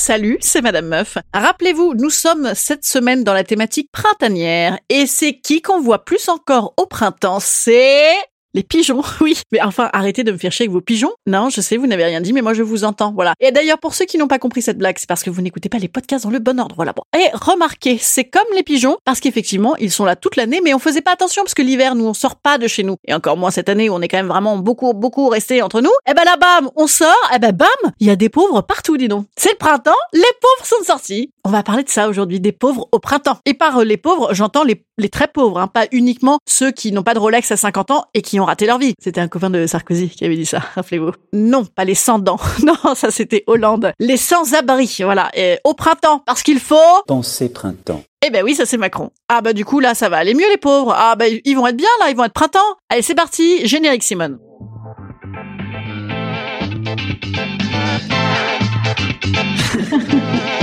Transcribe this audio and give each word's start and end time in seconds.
Salut, 0.00 0.38
c'est 0.40 0.62
Madame 0.62 0.86
Meuf. 0.86 1.18
Rappelez-vous, 1.34 1.94
nous 1.94 2.08
sommes 2.08 2.52
cette 2.54 2.84
semaine 2.84 3.24
dans 3.24 3.34
la 3.34 3.42
thématique 3.42 3.90
printanière 3.90 4.78
et 4.88 5.06
c'est 5.06 5.40
qui 5.40 5.60
qu'on 5.60 5.80
voit 5.80 6.04
plus 6.04 6.28
encore 6.28 6.72
au 6.76 6.86
printemps 6.86 7.40
C'est 7.40 8.14
les 8.54 8.62
pigeons, 8.62 9.02
oui. 9.20 9.40
Mais 9.52 9.60
enfin, 9.62 9.90
arrêtez 9.92 10.24
de 10.24 10.32
me 10.32 10.38
faire 10.38 10.52
chier 10.52 10.64
avec 10.64 10.72
vos 10.72 10.80
pigeons. 10.80 11.12
Non, 11.26 11.50
je 11.50 11.60
sais, 11.60 11.76
vous 11.76 11.86
n'avez 11.86 12.04
rien 12.04 12.20
dit, 12.20 12.32
mais 12.32 12.42
moi 12.42 12.54
je 12.54 12.62
vous 12.62 12.84
entends. 12.84 13.12
Voilà. 13.12 13.34
Et 13.40 13.52
d'ailleurs, 13.52 13.78
pour 13.78 13.94
ceux 13.94 14.04
qui 14.04 14.18
n'ont 14.18 14.28
pas 14.28 14.38
compris 14.38 14.62
cette 14.62 14.78
blague, 14.78 14.96
c'est 14.98 15.08
parce 15.08 15.22
que 15.22 15.30
vous 15.30 15.42
n'écoutez 15.42 15.68
pas 15.68 15.78
les 15.78 15.88
podcasts 15.88 16.24
dans 16.24 16.30
le 16.30 16.38
bon 16.38 16.58
ordre. 16.58 16.74
Voilà. 16.76 16.92
Bon. 16.92 17.02
Et 17.16 17.26
remarquez, 17.32 17.98
c'est 18.00 18.24
comme 18.24 18.46
les 18.54 18.62
pigeons, 18.62 18.96
parce 19.04 19.20
qu'effectivement, 19.20 19.76
ils 19.76 19.90
sont 19.90 20.04
là 20.04 20.16
toute 20.16 20.36
l'année, 20.36 20.60
mais 20.62 20.74
on 20.74 20.78
faisait 20.78 21.02
pas 21.02 21.12
attention 21.12 21.42
parce 21.42 21.54
que 21.54 21.62
l'hiver, 21.62 21.94
nous, 21.94 22.06
on 22.06 22.14
sort 22.14 22.36
pas 22.36 22.58
de 22.58 22.66
chez 22.66 22.82
nous. 22.82 22.96
Et 23.06 23.14
encore 23.14 23.36
moins 23.36 23.50
cette 23.50 23.68
année 23.68 23.88
où 23.88 23.94
on 23.94 24.00
est 24.00 24.08
quand 24.08 24.16
même 24.16 24.28
vraiment 24.28 24.56
beaucoup, 24.56 24.92
beaucoup 24.94 25.28
resté 25.28 25.62
entre 25.62 25.80
nous. 25.80 25.90
Et 26.08 26.14
ben 26.14 26.24
là, 26.24 26.36
bam, 26.36 26.70
on 26.76 26.86
sort. 26.86 27.14
Et 27.34 27.38
ben 27.38 27.52
bam, 27.52 27.68
il 28.00 28.06
y 28.06 28.10
a 28.10 28.16
des 28.16 28.28
pauvres 28.28 28.62
partout, 28.62 28.96
dis 28.96 29.08
donc. 29.08 29.26
C'est 29.36 29.52
le 29.52 29.58
printemps, 29.58 29.90
les 30.12 30.20
pauvres 30.40 30.66
sont 30.66 30.84
sortis. 30.84 31.32
On 31.44 31.50
va 31.50 31.62
parler 31.62 31.82
de 31.82 31.88
ça 31.88 32.08
aujourd'hui, 32.08 32.40
des 32.40 32.52
pauvres 32.52 32.88
au 32.92 32.98
printemps. 32.98 33.38
Et 33.46 33.54
par 33.54 33.78
euh, 33.78 33.84
les 33.84 33.96
pauvres, 33.96 34.34
j'entends 34.34 34.64
les, 34.64 34.84
les 34.98 35.08
très 35.08 35.28
pauvres, 35.28 35.58
hein, 35.58 35.66
pas 35.66 35.86
uniquement 35.92 36.38
ceux 36.46 36.70
qui 36.70 36.92
n'ont 36.92 37.02
pas 37.02 37.14
de 37.14 37.18
Rolex 37.18 37.50
à 37.50 37.56
50 37.56 37.90
ans 37.90 38.04
et 38.14 38.22
qui 38.22 38.37
ont 38.40 38.44
raté 38.44 38.66
leur 38.66 38.78
vie. 38.78 38.94
C'était 39.00 39.20
un 39.20 39.28
copain 39.28 39.50
de 39.50 39.66
Sarkozy 39.66 40.08
qui 40.08 40.24
avait 40.24 40.36
dit 40.36 40.46
ça, 40.46 40.60
rappelez-vous. 40.74 41.12
Non, 41.32 41.64
pas 41.64 41.84
les 41.84 41.94
sans 41.94 42.18
dents. 42.18 42.38
Non, 42.64 42.94
ça 42.94 43.10
c'était 43.10 43.44
Hollande. 43.46 43.92
Les 43.98 44.16
sans-abri, 44.16 44.98
voilà. 45.02 45.30
Et 45.34 45.58
au 45.64 45.74
printemps, 45.74 46.22
parce 46.26 46.42
qu'il 46.42 46.60
faut... 46.60 46.76
Pensez 47.06 47.48
printemps. 47.48 48.02
Eh 48.26 48.30
ben 48.30 48.44
oui, 48.44 48.54
ça 48.54 48.66
c'est 48.66 48.76
Macron. 48.76 49.10
Ah 49.28 49.40
bah 49.40 49.52
du 49.52 49.64
coup 49.64 49.80
là, 49.80 49.94
ça 49.94 50.08
va 50.08 50.16
aller 50.18 50.34
mieux 50.34 50.48
les 50.50 50.56
pauvres. 50.58 50.94
Ah 50.96 51.14
bah 51.16 51.26
ils 51.28 51.54
vont 51.54 51.66
être 51.66 51.76
bien 51.76 51.88
là, 52.00 52.10
ils 52.10 52.16
vont 52.16 52.24
être 52.24 52.32
printemps. 52.32 52.58
Allez, 52.90 53.02
c'est 53.02 53.14
parti, 53.14 53.66
générique 53.66 54.02
Simone. 54.02 54.38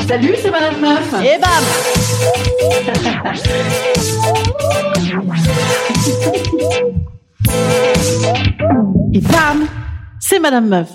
Salut, 0.08 0.36
c'est 0.42 0.52
Madame 0.52 0.80
Meuf. 0.80 1.14
Et 1.24 1.40
bam 1.40 1.50
Et 9.16 9.22
bam 9.22 9.66
C'est 10.20 10.40
Madame 10.40 10.68
Meuf. 10.68 10.90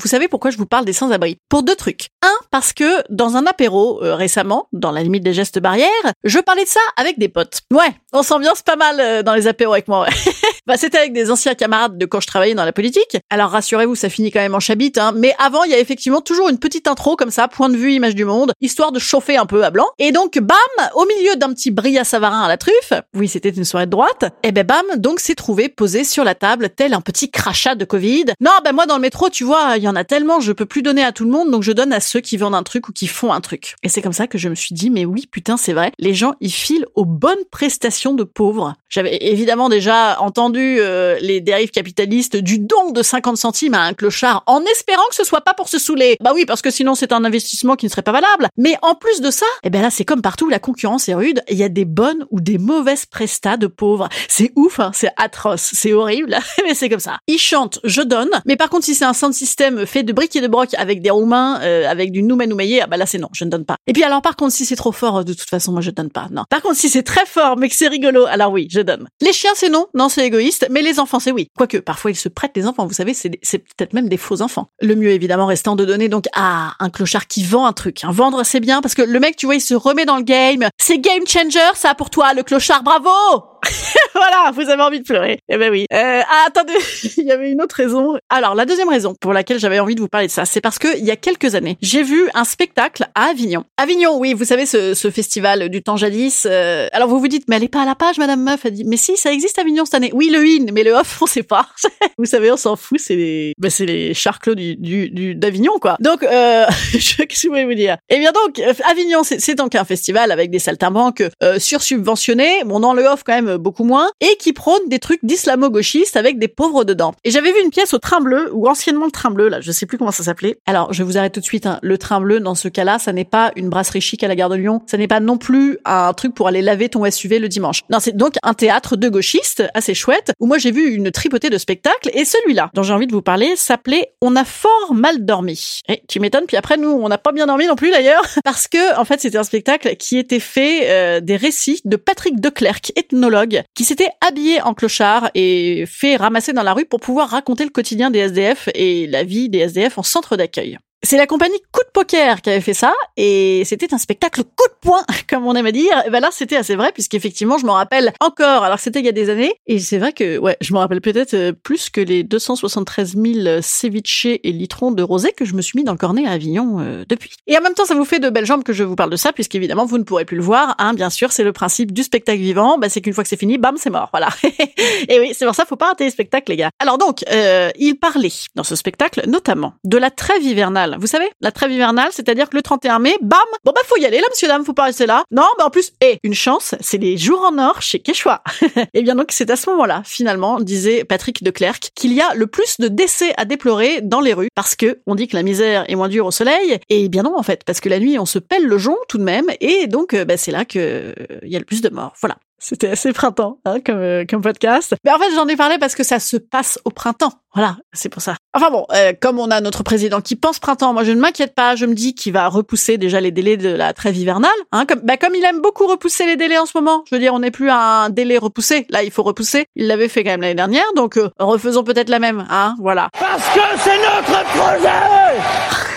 Vous 0.00 0.08
savez 0.08 0.26
pourquoi 0.26 0.50
je 0.50 0.58
vous 0.58 0.66
parle 0.66 0.84
des 0.84 0.92
sans-abri? 0.92 1.38
Pour 1.48 1.62
deux 1.62 1.76
trucs. 1.76 2.08
Un, 2.20 2.34
parce 2.50 2.72
que 2.72 3.04
dans 3.08 3.36
un 3.36 3.46
apéro 3.46 4.02
euh, 4.02 4.16
récemment, 4.16 4.66
dans 4.72 4.90
la 4.90 5.00
limite 5.04 5.22
des 5.22 5.32
gestes 5.32 5.60
barrières, 5.60 5.86
je 6.24 6.40
parlais 6.40 6.64
de 6.64 6.68
ça 6.68 6.80
avec 6.96 7.20
des 7.20 7.28
potes. 7.28 7.60
Ouais, 7.72 7.94
on 8.12 8.24
s'ambiance 8.24 8.62
pas 8.62 8.74
mal 8.74 8.98
euh, 8.98 9.22
dans 9.22 9.32
les 9.32 9.46
apéros 9.46 9.74
avec 9.74 9.86
moi. 9.86 10.00
Ouais. 10.08 10.32
bah, 10.66 10.76
c'était 10.76 10.98
avec 10.98 11.12
des 11.12 11.30
anciens 11.30 11.54
camarades 11.54 11.98
de 11.98 12.06
quand 12.06 12.20
je 12.20 12.26
travaillais 12.26 12.54
dans 12.54 12.64
la 12.64 12.72
politique. 12.72 13.16
Alors 13.30 13.50
rassurez-vous, 13.50 13.94
ça 13.94 14.08
finit 14.08 14.30
quand 14.30 14.40
même 14.40 14.54
en 14.54 14.60
chabite. 14.60 14.98
Hein. 14.98 15.12
Mais 15.16 15.34
avant, 15.38 15.64
il 15.64 15.70
y 15.70 15.74
a 15.74 15.78
effectivement 15.78 16.20
toujours 16.20 16.48
une 16.48 16.58
petite 16.58 16.88
intro 16.88 17.16
comme 17.16 17.30
ça, 17.30 17.48
point 17.48 17.68
de 17.68 17.76
vue, 17.76 17.92
image 17.92 18.14
du 18.14 18.24
monde, 18.24 18.52
histoire 18.60 18.92
de 18.92 18.98
chauffer 18.98 19.36
un 19.36 19.46
peu 19.46 19.64
à 19.64 19.70
blanc. 19.70 19.86
Et 19.98 20.12
donc, 20.12 20.38
bam, 20.38 20.56
au 20.94 21.06
milieu 21.06 21.36
d'un 21.36 21.52
petit 21.52 21.70
brillat 21.70 22.04
savarin 22.04 22.42
à 22.42 22.48
la 22.48 22.56
truffe, 22.56 22.92
oui, 23.14 23.28
c'était 23.28 23.50
une 23.50 23.64
soirée 23.64 23.86
de 23.86 23.90
droite, 23.90 24.24
et 24.42 24.52
ben 24.52 24.66
bam, 24.66 24.84
donc 24.96 25.20
c'est 25.20 25.34
trouvé 25.34 25.68
posé 25.68 26.04
sur 26.04 26.24
la 26.24 26.34
table, 26.34 26.70
tel 26.70 26.94
un 26.94 27.00
petit 27.00 27.30
crachat 27.30 27.74
de 27.74 27.84
Covid. 27.84 28.26
Non, 28.40 28.52
ben 28.64 28.72
moi 28.72 28.86
dans 28.86 28.96
le 28.96 29.02
métro, 29.02 29.30
tu 29.30 29.44
vois, 29.44 29.74
il 29.76 29.82
y 29.82 29.88
en 29.88 29.96
a 29.96 30.04
tellement, 30.04 30.40
je 30.40 30.52
peux 30.52 30.66
plus 30.66 30.82
donner 30.82 31.02
à 31.02 31.12
tout 31.12 31.24
le 31.24 31.30
monde, 31.30 31.50
donc 31.50 31.62
je 31.62 31.72
donne 31.72 31.92
à 31.92 32.00
ceux 32.00 32.20
qui 32.20 32.36
vendent 32.36 32.54
un 32.54 32.62
truc 32.62 32.88
ou 32.88 32.92
qui 32.92 33.06
font 33.06 33.32
un 33.32 33.40
truc. 33.40 33.74
Et 33.82 33.88
c'est 33.88 34.02
comme 34.02 34.12
ça 34.12 34.26
que 34.26 34.38
je 34.38 34.48
me 34.48 34.54
suis 34.54 34.74
dit, 34.74 34.90
mais 34.90 35.04
oui, 35.04 35.28
putain, 35.30 35.56
c'est 35.56 35.72
vrai, 35.72 35.92
les 35.98 36.14
gens, 36.14 36.34
ils 36.40 36.52
filent 36.52 36.86
aux 36.94 37.04
bonnes 37.04 37.44
prestations 37.50 38.14
de 38.14 38.24
pauvres. 38.24 38.74
J'avais 38.88 39.16
évidemment 39.20 39.68
déjà 39.68 40.20
entendu 40.20 40.55
euh, 40.58 41.18
les 41.20 41.40
dérives 41.40 41.70
capitalistes 41.70 42.36
du 42.36 42.58
don 42.58 42.90
de 42.92 43.02
50 43.02 43.36
centimes 43.36 43.74
à 43.74 43.82
un 43.82 43.94
clochard 43.94 44.42
en 44.46 44.62
espérant 44.64 45.06
que 45.08 45.14
ce 45.14 45.24
soit 45.24 45.40
pas 45.40 45.54
pour 45.54 45.68
se 45.68 45.78
saouler. 45.78 46.16
Bah 46.20 46.32
oui, 46.34 46.44
parce 46.46 46.62
que 46.62 46.70
sinon 46.70 46.94
c'est 46.94 47.12
un 47.12 47.24
investissement 47.24 47.76
qui 47.76 47.86
ne 47.86 47.90
serait 47.90 48.02
pas 48.02 48.12
valable. 48.12 48.48
Mais 48.56 48.76
en 48.82 48.94
plus 48.94 49.20
de 49.20 49.30
ça, 49.30 49.46
eh 49.62 49.70
ben 49.70 49.82
là 49.82 49.90
c'est 49.90 50.04
comme 50.04 50.22
partout, 50.22 50.48
la 50.48 50.58
concurrence 50.58 51.08
est 51.08 51.14
rude. 51.14 51.42
Il 51.50 51.56
y 51.56 51.62
a 51.62 51.68
des 51.68 51.84
bonnes 51.84 52.26
ou 52.30 52.40
des 52.40 52.58
mauvaises 52.58 53.06
prestats 53.06 53.56
de 53.56 53.66
pauvres. 53.66 54.08
C'est 54.28 54.52
ouf, 54.56 54.80
hein, 54.80 54.90
c'est 54.94 55.10
atroce, 55.16 55.70
c'est 55.72 55.92
horrible, 55.92 56.36
mais 56.64 56.74
c'est 56.74 56.88
comme 56.88 57.00
ça. 57.00 57.18
Ils 57.26 57.38
chantent, 57.38 57.80
je 57.84 58.02
donne. 58.02 58.30
Mais 58.44 58.56
par 58.56 58.70
contre, 58.70 58.84
si 58.84 58.94
c'est 58.94 59.04
un 59.04 59.12
sound 59.12 59.34
système 59.34 59.86
fait 59.86 60.02
de 60.02 60.12
briques 60.12 60.36
et 60.36 60.40
de 60.40 60.48
broc 60.48 60.74
avec 60.76 61.02
des 61.02 61.10
roumains, 61.10 61.60
euh, 61.62 61.88
avec 61.88 62.12
du 62.12 62.22
noumen 62.22 62.48
noumeillé, 62.48 62.82
ah 62.82 62.86
bah 62.86 62.96
là 62.96 63.06
c'est 63.06 63.18
non, 63.18 63.28
je 63.32 63.44
ne 63.44 63.50
donne 63.50 63.64
pas. 63.64 63.76
Et 63.86 63.92
puis 63.92 64.02
alors 64.02 64.22
par 64.22 64.36
contre, 64.36 64.52
si 64.52 64.64
c'est 64.64 64.76
trop 64.76 64.92
fort, 64.92 65.24
de 65.24 65.32
toute 65.32 65.48
façon 65.48 65.72
moi 65.72 65.80
je 65.80 65.90
donne 65.90 66.10
pas. 66.10 66.28
Non. 66.30 66.44
Par 66.48 66.62
contre, 66.62 66.76
si 66.76 66.88
c'est 66.88 67.02
très 67.02 67.26
fort 67.26 67.56
mais 67.56 67.68
que 67.68 67.74
c'est 67.74 67.88
rigolo, 67.88 68.26
alors 68.26 68.52
oui, 68.52 68.68
je 68.70 68.80
donne. 68.80 69.08
Les 69.20 69.32
chiens 69.32 69.52
c'est 69.54 69.68
non, 69.68 69.86
non 69.94 70.08
c'est 70.08 70.26
égoïste, 70.26 70.45
mais 70.70 70.82
les 70.82 71.00
enfants 71.00 71.20
c'est 71.20 71.32
oui. 71.32 71.48
Quoique 71.56 71.78
parfois 71.78 72.10
ils 72.10 72.16
se 72.16 72.28
prêtent 72.28 72.56
les 72.56 72.66
enfants, 72.66 72.86
vous 72.86 72.94
savez, 72.94 73.14
c'est 73.14 73.38
c'est 73.42 73.58
peut-être 73.58 73.92
même 73.92 74.08
des 74.08 74.16
faux 74.16 74.42
enfants. 74.42 74.68
Le 74.80 74.94
mieux 74.94 75.10
évidemment 75.10 75.46
restant 75.46 75.76
de 75.76 75.84
donner 75.84 76.08
donc 76.08 76.26
à 76.34 76.74
un 76.80 76.90
clochard 76.90 77.26
qui 77.26 77.44
vend 77.44 77.66
un 77.66 77.72
truc. 77.72 78.04
Hein. 78.04 78.10
Vendre 78.12 78.44
c'est 78.44 78.60
bien 78.60 78.80
parce 78.80 78.94
que 78.94 79.02
le 79.02 79.20
mec 79.20 79.36
tu 79.36 79.46
vois 79.46 79.54
il 79.54 79.60
se 79.60 79.74
remet 79.74 80.04
dans 80.04 80.16
le 80.16 80.22
game. 80.22 80.68
C'est 80.78 80.98
game 80.98 81.26
changer 81.26 81.58
ça 81.74 81.94
pour 81.94 82.10
toi 82.10 82.34
le 82.34 82.42
clochard, 82.42 82.82
bravo 82.82 83.55
voilà, 84.14 84.50
vous 84.52 84.68
avez 84.68 84.82
envie 84.82 85.00
de 85.00 85.04
pleurer. 85.04 85.38
Eh 85.48 85.56
ben 85.56 85.70
oui. 85.70 85.86
Euh, 85.92 86.22
ah, 86.28 86.44
attendez, 86.46 86.74
il 87.16 87.24
y 87.24 87.32
avait 87.32 87.50
une 87.50 87.62
autre 87.62 87.76
raison. 87.76 88.18
Alors, 88.28 88.54
la 88.54 88.64
deuxième 88.64 88.88
raison 88.88 89.14
pour 89.20 89.32
laquelle 89.32 89.58
j'avais 89.58 89.78
envie 89.78 89.94
de 89.94 90.00
vous 90.00 90.08
parler 90.08 90.26
de 90.26 90.32
ça, 90.32 90.44
c'est 90.44 90.60
parce 90.60 90.78
que 90.78 90.96
il 90.98 91.04
y 91.04 91.10
a 91.10 91.16
quelques 91.16 91.54
années, 91.54 91.76
j'ai 91.82 92.02
vu 92.02 92.28
un 92.34 92.44
spectacle 92.44 93.06
à 93.14 93.24
Avignon. 93.30 93.64
Avignon, 93.76 94.18
oui, 94.18 94.34
vous 94.34 94.44
savez 94.44 94.66
ce, 94.66 94.94
ce 94.94 95.10
festival 95.10 95.68
du 95.68 95.82
temps 95.82 95.96
jadis. 95.96 96.46
euh, 96.48 96.88
alors 96.92 97.08
vous 97.08 97.18
vous 97.18 97.28
dites, 97.28 97.44
mais 97.48 97.56
elle 97.56 97.64
est 97.64 97.68
pas 97.68 97.82
à 97.82 97.86
la 97.86 97.94
page, 97.94 98.18
Madame 98.18 98.42
Meuf. 98.42 98.60
Elle 98.64 98.72
dit, 98.72 98.84
mais 98.84 98.96
si, 98.96 99.16
ça 99.16 99.32
existe 99.32 99.58
Avignon 99.58 99.84
cette 99.84 99.94
année. 99.94 100.10
Oui, 100.14 100.30
le 100.30 100.40
in, 100.40 100.72
mais 100.72 100.82
le 100.84 100.92
off, 100.92 101.20
on 101.22 101.26
sait 101.26 101.42
pas. 101.42 101.68
vous 102.18 102.24
savez, 102.24 102.50
on 102.52 102.56
s'en 102.56 102.76
fout. 102.76 102.98
C'est 103.00 103.16
les, 103.16 103.52
ben, 103.58 103.70
c'est 103.70 103.86
les 103.86 104.14
charclos 104.14 104.54
du, 104.54 104.76
du, 104.76 105.10
du 105.10 105.34
d'Avignon, 105.34 105.78
quoi. 105.80 105.96
Donc, 106.00 106.22
euh, 106.22 106.64
qu'est-ce 106.92 107.22
que 107.22 107.34
je 107.34 107.48
voulais 107.48 107.64
vous 107.64 107.74
dire? 107.74 107.96
Eh 108.08 108.18
bien 108.18 108.32
donc, 108.32 108.58
euh, 108.58 108.72
Avignon, 108.90 109.22
c'est, 109.22 109.54
donc 109.54 109.74
un 109.74 109.84
festival 109.84 110.30
avec 110.32 110.50
des 110.50 110.58
saltimbanques 110.58 111.22
euh, 111.42 111.58
sursubventionnés, 111.58 112.64
bon 112.64 112.80
dans 112.80 112.94
le 112.94 113.04
off 113.04 113.22
quand 113.24 113.40
même 113.40 113.55
beaucoup 113.58 113.84
moins, 113.84 114.08
et 114.20 114.36
qui 114.38 114.52
prône 114.52 114.88
des 114.88 114.98
trucs 114.98 115.20
d'islamo-gauchistes 115.24 116.16
avec 116.16 116.38
des 116.38 116.48
pauvres 116.48 116.84
dedans. 116.84 117.14
Et 117.24 117.30
j'avais 117.30 117.52
vu 117.52 117.60
une 117.62 117.70
pièce 117.70 117.94
au 117.94 117.98
Train 117.98 118.20
Bleu, 118.20 118.50
ou 118.52 118.68
anciennement 118.68 119.06
le 119.06 119.10
Train 119.10 119.30
Bleu, 119.30 119.48
là, 119.48 119.60
je 119.60 119.72
sais 119.72 119.86
plus 119.86 119.98
comment 119.98 120.12
ça 120.12 120.24
s'appelait. 120.24 120.58
Alors, 120.66 120.92
je 120.92 121.02
vous 121.02 121.18
arrête 121.18 121.34
tout 121.34 121.40
de 121.40 121.44
suite, 121.44 121.66
hein. 121.66 121.78
le 121.82 121.98
Train 121.98 122.20
Bleu, 122.20 122.40
dans 122.40 122.54
ce 122.54 122.68
cas-là, 122.68 122.98
ça 122.98 123.12
n'est 123.12 123.24
pas 123.24 123.52
une 123.56 123.68
brasserie 123.68 124.00
chic 124.00 124.22
à 124.22 124.28
la 124.28 124.36
gare 124.36 124.48
de 124.48 124.56
Lyon, 124.56 124.82
ça 124.86 124.96
n'est 124.96 125.08
pas 125.08 125.20
non 125.20 125.38
plus 125.38 125.78
un 125.84 126.12
truc 126.12 126.34
pour 126.34 126.48
aller 126.48 126.62
laver 126.62 126.88
ton 126.88 127.08
SUV 127.10 127.38
le 127.38 127.48
dimanche. 127.48 127.82
Non, 127.90 127.98
c'est 128.00 128.16
donc 128.16 128.34
un 128.42 128.54
théâtre 128.54 128.96
de 128.96 129.08
gauchistes, 129.08 129.64
assez 129.74 129.94
chouette, 129.94 130.32
où 130.40 130.46
moi 130.46 130.58
j'ai 130.58 130.70
vu 130.70 130.90
une 130.90 131.10
tripotée 131.10 131.50
de 131.50 131.58
spectacles, 131.58 132.10
et 132.12 132.24
celui-là, 132.24 132.70
dont 132.74 132.82
j'ai 132.82 132.92
envie 132.92 133.06
de 133.06 133.12
vous 133.12 133.22
parler, 133.22 133.54
s'appelait 133.56 134.12
On 134.20 134.36
a 134.36 134.44
fort 134.44 134.94
mal 134.94 135.24
dormi. 135.24 135.80
Et 135.88 136.02
tu 136.08 136.20
m'étonnes, 136.20 136.46
puis 136.46 136.56
après, 136.56 136.76
nous, 136.76 136.88
on 136.88 137.08
n'a 137.08 137.18
pas 137.18 137.32
bien 137.32 137.46
dormi 137.46 137.66
non 137.66 137.76
plus 137.76 137.90
d'ailleurs, 137.90 138.24
parce 138.44 138.68
que, 138.68 138.98
en 138.98 139.04
fait, 139.04 139.20
c'était 139.20 139.38
un 139.38 139.44
spectacle 139.44 139.96
qui 139.96 140.18
était 140.18 140.40
fait 140.40 140.90
euh, 140.90 141.20
des 141.20 141.36
récits 141.36 141.80
de 141.84 141.96
Patrick 141.96 142.40
Declercq, 142.40 142.92
ethnologue, 142.96 143.35
qui 143.74 143.84
s'était 143.84 144.10
habillé 144.26 144.60
en 144.62 144.74
clochard 144.74 145.30
et 145.34 145.84
fait 145.86 146.16
ramasser 146.16 146.52
dans 146.52 146.62
la 146.62 146.72
rue 146.72 146.86
pour 146.86 147.00
pouvoir 147.00 147.30
raconter 147.30 147.64
le 147.64 147.70
quotidien 147.70 148.10
des 148.10 148.20
SDF 148.20 148.68
et 148.74 149.06
la 149.06 149.24
vie 149.24 149.48
des 149.48 149.58
SDF 149.58 149.98
en 149.98 150.02
centre 150.02 150.36
d'accueil. 150.36 150.78
C'est 151.02 151.16
la 151.16 151.26
compagnie 151.26 151.58
Coup 151.72 151.82
de 151.82 151.90
Poker 151.92 152.40
qui 152.40 152.50
avait 152.50 152.60
fait 152.60 152.74
ça 152.74 152.92
et 153.16 153.62
c'était 153.64 153.92
un 153.92 153.98
spectacle 153.98 154.42
coup 154.42 154.68
de 154.68 154.74
poing, 154.80 155.02
comme 155.28 155.46
on 155.46 155.54
aime 155.54 155.66
à 155.66 155.72
dire. 155.72 156.02
Et 156.06 156.10
ben 156.10 156.20
là, 156.20 156.30
c'était 156.32 156.56
assez 156.56 156.74
vrai 156.74 156.90
puisqu'effectivement, 156.92 157.58
je 157.58 157.66
m'en 157.66 157.74
rappelle 157.74 158.12
encore, 158.20 158.64
alors 158.64 158.78
c'était 158.78 159.00
il 159.00 159.06
y 159.06 159.08
a 159.08 159.12
des 159.12 159.30
années. 159.30 159.52
Et 159.66 159.78
c'est 159.78 159.98
vrai 159.98 160.12
que, 160.12 160.38
ouais, 160.38 160.56
je 160.60 160.72
m'en 160.72 160.80
rappelle 160.80 161.00
peut-être 161.00 161.34
euh, 161.34 161.52
plus 161.52 161.90
que 161.90 162.00
les 162.00 162.24
273 162.24 163.16
000 163.16 163.62
ceviche 163.62 164.26
et 164.26 164.52
litrons 164.52 164.90
de 164.90 165.02
rosé 165.02 165.32
que 165.32 165.44
je 165.44 165.54
me 165.54 165.62
suis 165.62 165.78
mis 165.78 165.84
dans 165.84 165.92
le 165.92 165.98
cornet 165.98 166.26
à 166.26 166.32
Avignon 166.32 166.80
euh, 166.80 167.04
depuis. 167.08 167.30
Et 167.46 167.56
en 167.56 167.60
même 167.60 167.74
temps, 167.74 167.84
ça 167.84 167.94
vous 167.94 168.04
fait 168.04 168.18
de 168.18 168.30
belles 168.30 168.46
jambes 168.46 168.64
que 168.64 168.72
je 168.72 168.82
vous 168.82 168.96
parle 168.96 169.10
de 169.10 169.16
ça 169.16 169.32
puisqu'évidemment, 169.32 169.84
vous 169.84 169.98
ne 169.98 170.04
pourrez 170.04 170.24
plus 170.24 170.36
le 170.36 170.42
voir. 170.42 170.74
Hein, 170.78 170.94
bien 170.94 171.10
sûr, 171.10 171.30
c'est 171.30 171.44
le 171.44 171.52
principe 171.52 171.92
du 171.92 172.02
spectacle 172.02 172.40
vivant. 172.40 172.78
Bah, 172.78 172.88
c'est 172.88 173.00
qu'une 173.00 173.12
fois 173.12 173.22
que 173.22 173.28
c'est 173.28 173.38
fini, 173.38 173.58
bam, 173.58 173.76
c'est 173.76 173.90
mort. 173.90 174.08
Voilà. 174.12 174.28
et 175.08 175.20
oui, 175.20 175.32
c'est 175.34 175.44
pour 175.44 175.54
ça, 175.54 175.64
faut 175.66 175.76
pas 175.76 175.88
rater 175.88 176.04
les 176.04 176.10
spectacles, 176.10 176.52
les 176.52 176.56
gars. 176.56 176.70
Alors 176.78 176.98
donc, 176.98 177.24
euh, 177.30 177.70
il 177.78 177.96
parlait 177.96 178.32
dans 178.54 178.64
ce 178.64 178.74
spectacle 178.76 179.22
notamment 179.28 179.74
de 179.84 179.98
la 179.98 180.10
trêve 180.10 180.42
hivernale 180.42 180.85
vous 180.98 181.06
savez, 181.06 181.28
la 181.40 181.52
trêve 181.52 181.72
hivernale, 181.72 182.08
c'est-à-dire 182.12 182.48
que 182.48 182.56
le 182.56 182.62
31 182.62 182.98
mai, 182.98 183.16
bam, 183.20 183.38
bon 183.64 183.72
bah 183.74 183.80
faut 183.84 183.96
y 183.96 184.06
aller 184.06 184.18
là, 184.18 184.26
monsieur 184.30 184.48
dame, 184.48 184.64
faut 184.64 184.72
pas 184.72 184.84
rester 184.84 185.06
là. 185.06 185.24
Non, 185.30 185.46
mais 185.58 185.64
en 185.64 185.70
plus, 185.70 185.92
et 186.00 186.18
une 186.22 186.34
chance, 186.34 186.74
c'est 186.80 186.98
les 186.98 187.16
jours 187.16 187.42
en 187.42 187.58
or 187.58 187.82
chez 187.82 187.98
Quechua. 187.98 188.42
et 188.62 188.88
eh 188.94 189.02
bien 189.02 189.14
donc 189.14 189.28
c'est 189.30 189.50
à 189.50 189.56
ce 189.56 189.68
moment-là, 189.70 190.02
finalement, 190.04 190.60
disait 190.60 191.04
Patrick 191.04 191.42
de 191.42 191.50
Clercq, 191.50 191.90
qu'il 191.94 192.12
y 192.12 192.20
a 192.20 192.34
le 192.34 192.46
plus 192.46 192.78
de 192.78 192.88
décès 192.88 193.34
à 193.36 193.44
déplorer 193.44 194.00
dans 194.02 194.20
les 194.20 194.34
rues 194.34 194.48
parce 194.54 194.74
que 194.76 195.00
on 195.06 195.14
dit 195.14 195.28
que 195.28 195.36
la 195.36 195.42
misère 195.42 195.84
est 195.88 195.94
moins 195.94 196.08
dure 196.08 196.26
au 196.26 196.30
soleil. 196.30 196.78
Et 196.88 197.08
bien 197.08 197.22
non 197.22 197.36
en 197.36 197.42
fait, 197.42 197.64
parce 197.64 197.80
que 197.80 197.88
la 197.88 197.98
nuit 197.98 198.18
on 198.18 198.26
se 198.26 198.38
pèle 198.38 198.66
le 198.66 198.78
jonc 198.78 198.96
tout 199.08 199.18
de 199.18 199.24
même, 199.24 199.46
et 199.60 199.86
donc 199.86 200.14
euh, 200.14 200.24
bah, 200.24 200.36
c'est 200.36 200.52
là 200.52 200.64
que 200.64 200.78
euh, 200.78 201.12
il 201.42 201.50
y 201.50 201.56
a 201.56 201.58
le 201.58 201.64
plus 201.64 201.82
de 201.82 201.88
morts. 201.88 202.14
Voilà. 202.20 202.36
C'était 202.58 202.88
assez 202.88 203.12
printemps 203.12 203.58
hein, 203.64 203.80
comme, 203.84 203.98
euh, 203.98 204.24
comme 204.28 204.40
podcast. 204.40 204.94
Mais 205.04 205.12
en 205.12 205.18
fait, 205.18 205.34
j'en 205.34 205.46
ai 205.46 205.56
parlé 205.56 205.78
parce 205.78 205.94
que 205.94 206.04
ça 206.04 206.18
se 206.18 206.36
passe 206.36 206.78
au 206.84 206.90
printemps. 206.90 207.32
Voilà, 207.54 207.76
c'est 207.94 208.10
pour 208.10 208.20
ça. 208.20 208.36
Enfin 208.54 208.70
bon, 208.70 208.84
euh, 208.92 209.14
comme 209.18 209.38
on 209.38 209.50
a 209.50 209.62
notre 209.62 209.82
président 209.82 210.20
qui 210.20 210.36
pense 210.36 210.58
printemps, 210.58 210.92
moi 210.92 211.04
je 211.04 211.12
ne 211.12 211.20
m'inquiète 211.20 211.54
pas. 211.54 211.74
Je 211.74 211.86
me 211.86 211.94
dis 211.94 212.14
qu'il 212.14 212.34
va 212.34 212.48
repousser 212.48 212.98
déjà 212.98 213.20
les 213.20 213.30
délais 213.30 213.56
de 213.56 213.70
la 213.70 213.94
trêve 213.94 214.16
hivernale. 214.16 214.50
Hein, 214.72 214.84
comme, 214.86 215.00
bah, 215.00 215.16
comme 215.16 215.34
il 215.34 215.44
aime 215.44 215.60
beaucoup 215.60 215.86
repousser 215.86 216.26
les 216.26 216.36
délais 216.36 216.58
en 216.58 216.66
ce 216.66 216.76
moment. 216.76 217.02
Je 217.08 217.14
veux 217.14 217.20
dire, 217.20 217.32
on 217.32 217.38
n'est 217.38 217.50
plus 217.50 217.70
à 217.70 217.78
un 217.78 218.10
délai 218.10 218.36
repoussé. 218.36 218.86
Là, 218.90 219.02
il 219.02 219.10
faut 219.10 219.22
repousser. 219.22 219.64
Il 219.74 219.86
l'avait 219.86 220.08
fait 220.08 220.22
quand 220.22 220.30
même 220.30 220.42
l'année 220.42 220.54
dernière, 220.54 220.86
donc 220.96 221.16
euh, 221.16 221.30
refaisons 221.38 221.82
peut-être 221.82 222.10
la 222.10 222.18
même. 222.18 222.46
Hein, 222.50 222.74
voilà. 222.78 223.08
Parce 223.18 223.48
que 223.54 223.60
c'est 223.78 223.98
notre 223.98 224.44
projet 224.50 225.40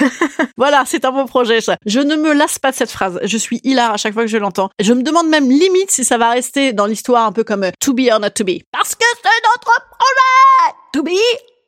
Voilà, 0.57 0.83
c'est 0.85 1.05
un 1.05 1.11
beau 1.11 1.25
projet 1.25 1.61
ça. 1.61 1.77
Je 1.85 1.99
ne 1.99 2.15
me 2.15 2.33
lasse 2.33 2.59
pas 2.59 2.71
de 2.71 2.75
cette 2.75 2.91
phrase. 2.91 3.19
Je 3.23 3.37
suis 3.37 3.59
hilar 3.63 3.93
à 3.93 3.97
chaque 3.97 4.13
fois 4.13 4.23
que 4.23 4.29
je 4.29 4.37
l'entends. 4.37 4.69
Je 4.79 4.93
me 4.93 5.03
demande 5.03 5.27
même 5.27 5.49
limite 5.49 5.91
si 5.91 6.03
ça 6.03 6.17
va 6.17 6.31
rester 6.31 6.48
dans 6.73 6.85
l'histoire 6.85 7.25
un 7.25 7.31
peu 7.31 7.43
comme 7.43 7.63
euh, 7.63 7.71
To 7.79 7.93
Be 7.93 8.09
or 8.11 8.19
Not 8.19 8.31
To 8.31 8.43
Be. 8.43 8.59
Parce 8.71 8.95
que 8.95 9.05
c'est 9.05 9.29
notre 9.43 9.87
projet 9.89 10.75
To 10.93 11.03
Be 11.03 11.17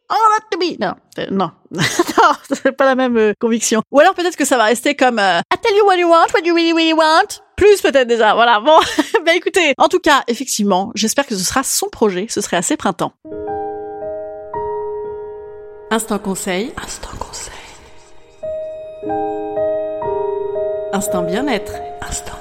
or 0.09 0.17
Not 0.17 0.45
To 0.51 0.57
Be. 0.57 0.79
Non, 0.79 0.93
euh, 1.19 1.27
non, 1.31 1.51
non, 1.71 2.31
c'est 2.51 2.71
pas 2.71 2.85
la 2.85 2.95
même 2.95 3.17
euh, 3.17 3.33
conviction. 3.39 3.81
Ou 3.91 3.99
alors 3.99 4.13
peut-être 4.13 4.35
que 4.35 4.45
ça 4.45 4.57
va 4.57 4.65
rester 4.65 4.95
comme 4.95 5.19
I 5.19 5.57
tell 5.61 5.75
you 5.75 5.85
what 5.85 5.97
you 5.97 6.09
want, 6.09 6.27
what 6.33 6.41
you 6.43 6.53
really 6.53 6.73
really 6.73 6.93
want. 6.93 7.41
Plus 7.55 7.81
peut-être 7.81 8.07
déjà, 8.07 8.33
voilà. 8.33 8.59
Bon, 8.59 8.79
bah 9.25 9.35
écoutez, 9.35 9.73
en 9.77 9.87
tout 9.87 9.99
cas, 9.99 10.23
effectivement, 10.27 10.91
j'espère 10.95 11.25
que 11.25 11.35
ce 11.35 11.43
sera 11.43 11.63
son 11.63 11.89
projet, 11.89 12.25
ce 12.29 12.41
serait 12.41 12.57
assez 12.57 12.77
printemps. 12.77 13.13
Instant 15.91 16.19
conseil. 16.19 16.71
Instant 16.81 17.09
conseil. 17.19 17.53
Instant 20.93 21.23
bien-être. 21.23 21.73
Instant 22.01 22.33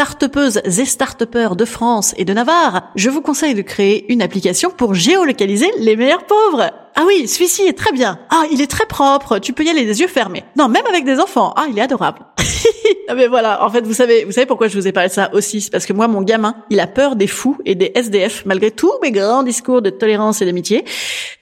Startupeuses 0.00 0.62
et 0.64 0.86
startupeurs 0.86 1.56
de 1.56 1.66
France 1.66 2.14
et 2.16 2.24
de 2.24 2.32
Navarre, 2.32 2.90
je 2.96 3.10
vous 3.10 3.20
conseille 3.20 3.52
de 3.52 3.60
créer 3.60 4.10
une 4.10 4.22
application 4.22 4.70
pour 4.70 4.94
géolocaliser 4.94 5.70
les 5.78 5.94
meilleurs 5.94 6.24
pauvres. 6.24 6.70
Ah 6.96 7.02
oui, 7.06 7.28
celui-ci 7.28 7.64
est 7.64 7.76
très 7.76 7.92
bien. 7.92 8.18
Ah, 8.30 8.44
il 8.50 8.62
est 8.62 8.70
très 8.70 8.86
propre. 8.86 9.38
Tu 9.40 9.52
peux 9.52 9.62
y 9.62 9.68
aller 9.68 9.84
les 9.84 10.00
yeux 10.00 10.08
fermés. 10.08 10.42
Non, 10.56 10.68
même 10.68 10.86
avec 10.88 11.04
des 11.04 11.20
enfants. 11.20 11.52
Ah, 11.54 11.66
il 11.68 11.78
est 11.78 11.82
adorable. 11.82 12.20
ah 13.08 13.14
mais 13.14 13.26
voilà, 13.26 13.62
en 13.62 13.68
fait, 13.68 13.82
vous 13.82 13.92
savez, 13.92 14.24
vous 14.24 14.32
savez 14.32 14.46
pourquoi 14.46 14.68
je 14.68 14.78
vous 14.78 14.88
ai 14.88 14.92
parlé 14.92 15.10
de 15.10 15.12
ça 15.12 15.28
aussi, 15.34 15.60
c'est 15.60 15.70
parce 15.70 15.84
que 15.84 15.92
moi, 15.92 16.08
mon 16.08 16.22
gamin, 16.22 16.54
il 16.70 16.80
a 16.80 16.86
peur 16.86 17.14
des 17.14 17.26
fous 17.26 17.58
et 17.66 17.74
des 17.74 17.92
SDF, 17.94 18.46
malgré 18.46 18.70
tous 18.70 18.94
mes 19.02 19.10
grands 19.10 19.42
discours 19.42 19.82
de 19.82 19.90
tolérance 19.90 20.40
et 20.40 20.46
d'amitié. 20.46 20.82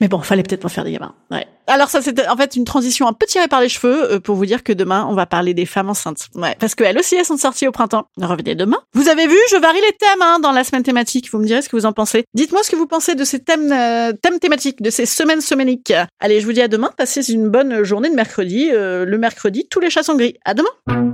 Mais 0.01 0.09
bon, 0.09 0.19
fallait 0.19 0.43
peut-être 0.43 0.63
pas 0.63 0.69
faire 0.69 0.83
des 0.83 0.91
gamins. 0.91 1.15
Ouais. 1.31 1.47
Alors 1.69 1.91
ça, 1.91 2.01
c'était 2.01 2.27
en 2.27 2.37
fait 2.37 2.57
une 2.57 2.65
transition 2.65 3.07
un 3.07 3.13
peu 3.13 3.27
tirée 3.27 3.47
par 3.47 3.61
les 3.61 3.69
cheveux 3.69 4.13
euh, 4.13 4.21
pour 4.21 4.37
vous 4.37 4.47
dire 4.47 4.63
que 4.63 4.73
demain, 4.73 5.07
on 5.09 5.15
va 5.15 5.27
parler 5.27 5.53
des 5.53 5.67
femmes 5.67 5.91
enceintes. 5.91 6.29
Ouais, 6.35 6.57
parce 6.59 6.75
qu'elles 6.75 6.99
aussi, 6.99 7.15
elles 7.15 7.27
sont 7.27 7.37
sorties 7.37 7.69
au 7.69 7.73
printemps. 7.73 8.07
Revenez 8.17 8.55
demain. 8.55 8.79
Vous 8.95 9.09
avez 9.09 9.27
vu, 9.27 9.37
je 9.51 9.57
varie 9.57 9.81
les 9.81 9.97
thèmes 9.99 10.23
hein, 10.23 10.39
dans 10.41 10.53
la 10.53 10.65
semaine 10.65 10.83
thématique. 10.83 11.31
Vous 11.31 11.39
me 11.39 11.45
direz 11.45 11.63
ce 11.63 11.69
que 11.69 11.77
vous 11.77 11.87
en 11.87 11.93
pensez. 11.93 12.25
Dites-moi 12.35 12.63
ce 12.63 12.71
que 12.71 12.77
vous 12.77 12.87
pensez 12.87 13.15
de 13.15 13.25
ces 13.25 13.41
thèmes, 13.41 13.71
euh, 13.71 14.13
thèmes 14.13 14.39
thématiques, 14.39 14.83
de 14.83 14.91
ces 14.91 15.07
semaines 15.07 15.43
seméniques. 15.43 15.93
Allez, 16.21 16.41
je 16.41 16.47
vous 16.47 16.53
dis 16.53 16.63
à 16.63 16.69
demain. 16.69 16.91
Passez 16.97 17.31
une 17.31 17.49
bonne 17.49 17.85
journée 17.85 18.09
de 18.09 18.15
mercredi. 18.15 18.71
Euh, 18.73 19.05
le 19.05 19.19
mercredi, 19.19 19.67
tous 19.71 19.81
les 19.81 19.91
chats 19.91 20.03
sont 20.03 20.17
gris. 20.17 20.35
À 20.45 20.55
demain. 20.55 21.08